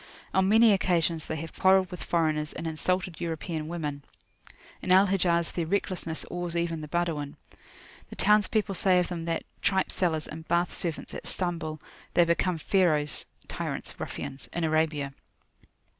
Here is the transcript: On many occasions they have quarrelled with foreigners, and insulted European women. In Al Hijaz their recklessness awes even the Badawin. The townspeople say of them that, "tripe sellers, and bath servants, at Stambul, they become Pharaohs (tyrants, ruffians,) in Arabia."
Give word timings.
On 0.33 0.49
many 0.49 0.71
occasions 0.73 1.25
they 1.25 1.35
have 1.35 1.53
quarrelled 1.55 1.91
with 1.91 2.03
foreigners, 2.03 2.53
and 2.53 2.65
insulted 2.65 3.21
European 3.21 3.67
women. 3.67 4.01
In 4.81 4.91
Al 4.91 5.05
Hijaz 5.05 5.51
their 5.51 5.67
recklessness 5.67 6.25
awes 6.31 6.55
even 6.55 6.81
the 6.81 6.87
Badawin. 6.87 7.35
The 8.09 8.15
townspeople 8.15 8.73
say 8.73 8.97
of 8.97 9.09
them 9.09 9.25
that, 9.25 9.43
"tripe 9.61 9.91
sellers, 9.91 10.27
and 10.27 10.47
bath 10.47 10.73
servants, 10.75 11.13
at 11.13 11.27
Stambul, 11.27 11.79
they 12.15 12.25
become 12.25 12.57
Pharaohs 12.57 13.27
(tyrants, 13.47 13.93
ruffians,) 13.99 14.49
in 14.53 14.63
Arabia." 14.63 15.13